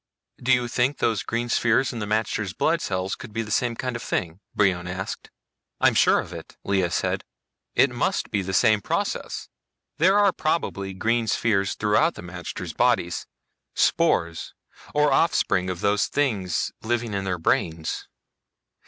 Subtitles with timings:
[0.41, 3.75] "Do you think those green spheres in the magter's blood cells could be the same
[3.75, 5.29] kind of thing?" Brion asked.
[5.79, 7.23] "I'm sure of it," Lea said.
[7.75, 9.47] "It must be the same process.
[9.99, 13.27] There are probably green spheres throughout the magters' bodies,
[13.75, 14.55] spores
[14.95, 18.07] or offspring of those things in their brains.